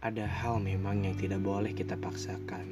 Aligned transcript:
Ada 0.00 0.24
hal 0.24 0.64
memang 0.64 1.04
yang 1.04 1.12
tidak 1.12 1.44
boleh 1.44 1.76
kita 1.76 1.92
paksakan. 1.92 2.64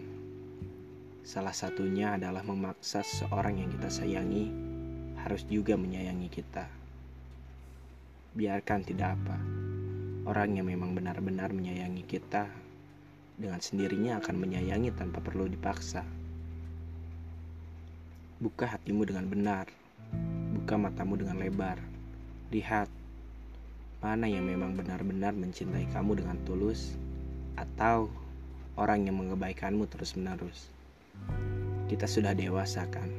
Salah 1.21 1.53
satunya 1.53 2.17
adalah 2.17 2.41
memaksa 2.41 3.05
seseorang 3.05 3.61
yang 3.61 3.69
kita 3.69 3.93
sayangi 3.93 4.49
harus 5.21 5.45
juga 5.45 5.77
menyayangi 5.77 6.25
kita. 6.33 6.65
Biarkan 8.33 8.81
tidak 8.81 9.21
apa. 9.21 9.37
Orang 10.25 10.57
yang 10.57 10.73
memang 10.73 10.97
benar-benar 10.97 11.53
menyayangi 11.53 12.01
kita 12.09 12.49
dengan 13.37 13.61
sendirinya 13.61 14.25
akan 14.25 14.49
menyayangi 14.49 14.89
tanpa 14.97 15.21
perlu 15.21 15.53
dipaksa. 15.53 16.09
Buka 18.41 18.73
hatimu 18.73 19.05
dengan 19.05 19.29
benar. 19.29 19.69
Buka 20.57 20.81
matamu 20.81 21.21
dengan 21.21 21.45
lebar. 21.45 21.77
Lihat 22.49 22.89
mana 24.01 24.25
yang 24.25 24.49
memang 24.49 24.73
benar-benar 24.73 25.37
mencintai 25.37 25.93
kamu 25.93 26.25
dengan 26.25 26.41
tulus 26.49 26.97
atau 27.59 28.07
orang 28.79 29.11
yang 29.11 29.19
mengebaikanmu 29.19 29.91
terus-menerus. 29.91 30.71
Kita 31.91 32.07
sudah 32.07 32.39
dewasa 32.39 32.87
kan? 32.87 33.11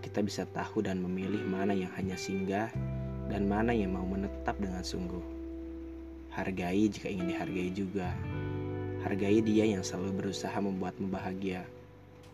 Kita 0.00 0.24
bisa 0.24 0.48
tahu 0.48 0.80
dan 0.80 1.04
memilih 1.04 1.44
mana 1.44 1.76
yang 1.76 1.92
hanya 2.00 2.16
singgah 2.16 2.72
dan 3.28 3.44
mana 3.44 3.76
yang 3.76 3.92
mau 3.92 4.04
menetap 4.08 4.56
dengan 4.56 4.80
sungguh. 4.80 5.20
Hargai 6.32 6.88
jika 6.88 7.12
ingin 7.12 7.30
dihargai 7.30 7.70
juga. 7.72 8.08
Hargai 9.04 9.44
dia 9.44 9.68
yang 9.68 9.84
selalu 9.84 10.24
berusaha 10.24 10.56
membuatmu 10.56 11.12
bahagia, 11.12 11.60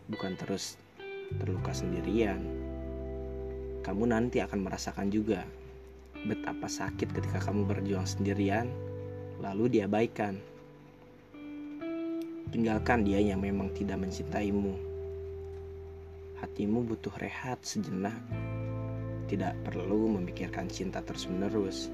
bukan 0.07 0.39
terus 0.39 0.79
terluka 1.35 1.75
sendirian. 1.75 2.39
Kamu 3.83 4.07
nanti 4.07 4.39
akan 4.39 4.63
merasakan 4.63 5.11
juga 5.11 5.43
betapa 6.23 6.69
sakit 6.69 7.11
ketika 7.11 7.43
kamu 7.43 7.65
berjuang 7.65 8.07
sendirian, 8.07 8.69
lalu 9.41 9.79
diabaikan. 9.79 10.37
Tinggalkan 12.51 13.07
dia 13.07 13.23
yang 13.23 13.39
memang 13.39 13.71
tidak 13.71 14.03
mencintaimu. 14.03 14.75
Hatimu 16.43 16.83
butuh 16.83 17.15
rehat 17.23 17.63
sejenak. 17.63 18.19
Tidak 19.31 19.55
perlu 19.63 20.19
memikirkan 20.19 20.67
cinta 20.67 20.99
terus-menerus. 20.99 21.87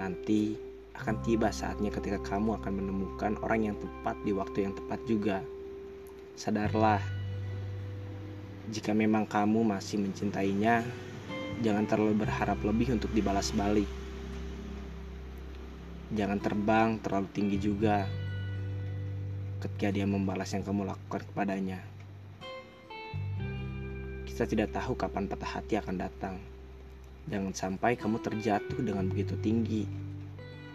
Nanti 0.00 0.56
akan 0.96 1.20
tiba 1.20 1.52
saatnya 1.52 1.92
ketika 1.92 2.16
kamu 2.24 2.56
akan 2.56 2.72
menemukan 2.80 3.36
orang 3.44 3.68
yang 3.68 3.76
tepat 3.76 4.16
di 4.24 4.32
waktu 4.32 4.64
yang 4.64 4.72
tepat 4.72 5.04
juga. 5.04 5.44
Sadarlah, 6.32 7.04
jika 8.72 8.96
memang 8.96 9.28
kamu 9.28 9.68
masih 9.68 10.00
mencintainya, 10.00 10.80
jangan 11.60 11.84
terlalu 11.84 12.24
berharap 12.24 12.56
lebih 12.64 12.96
untuk 12.96 13.12
dibalas 13.12 13.52
balik. 13.52 13.90
Jangan 16.16 16.40
terbang 16.40 16.96
terlalu 17.04 17.28
tinggi 17.36 17.60
juga 17.60 18.08
ketika 19.58 19.90
dia 19.90 20.06
membalas 20.06 20.54
yang 20.54 20.62
kamu 20.62 20.86
lakukan 20.86 21.26
kepadanya. 21.34 21.82
Kita 24.22 24.46
tidak 24.46 24.70
tahu 24.70 24.94
kapan 24.94 25.26
patah 25.26 25.58
hati 25.58 25.74
akan 25.82 25.98
datang. 25.98 26.38
Jangan 27.26 27.52
sampai 27.52 27.98
kamu 27.98 28.22
terjatuh 28.22 28.78
dengan 28.78 29.10
begitu 29.10 29.34
tinggi. 29.42 29.82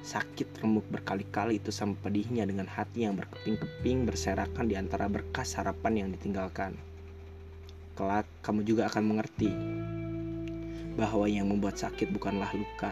Sakit 0.03 0.59
remuk 0.59 0.83
berkali-kali 0.91 1.63
itu 1.63 1.71
sama 1.71 1.95
pedihnya 1.95 2.43
dengan 2.43 2.67
hati 2.67 3.07
yang 3.07 3.15
berkeping-keping 3.15 4.03
berserakan 4.03 4.67
di 4.67 4.75
antara 4.75 5.07
berkas 5.07 5.55
harapan 5.55 6.03
yang 6.03 6.09
ditinggalkan. 6.11 6.75
Kelak 7.95 8.27
kamu 8.43 8.67
juga 8.67 8.91
akan 8.91 9.03
mengerti 9.15 9.47
bahwa 10.99 11.25
yang 11.25 11.47
membuat 11.47 11.79
sakit 11.79 12.11
bukanlah 12.11 12.51
luka, 12.51 12.91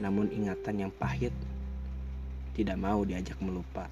namun 0.00 0.32
ingatan 0.32 0.88
yang 0.88 0.92
pahit 0.96 1.36
tidak 2.56 2.80
mau 2.80 3.04
diajak 3.04 3.36
melupa. 3.44 3.86